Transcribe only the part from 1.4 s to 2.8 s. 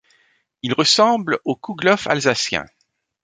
au kouglof alsacien.